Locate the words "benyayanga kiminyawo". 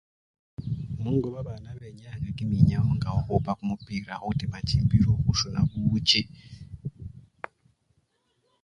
1.81-2.89